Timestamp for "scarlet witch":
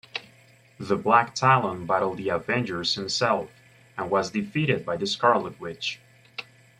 5.05-5.99